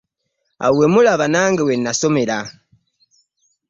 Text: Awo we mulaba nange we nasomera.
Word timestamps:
Awo 0.65 0.75
we 0.79 0.85
mulaba 0.93 1.25
nange 1.33 1.61
we 1.67 1.73
nasomera. 1.77 2.37